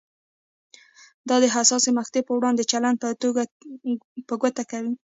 [1.29, 2.97] دا د حساسې مقطعې پر وړاندې چلند
[4.27, 4.93] په ګوته کوي.